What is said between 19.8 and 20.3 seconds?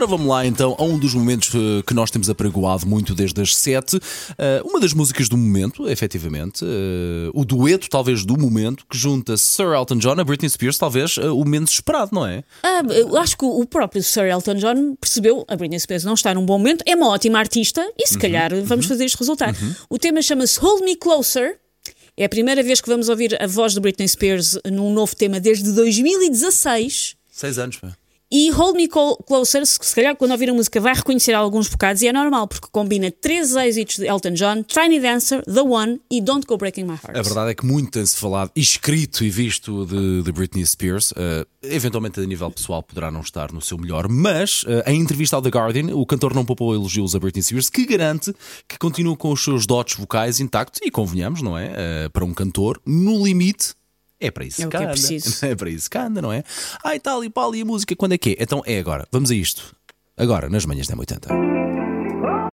O tema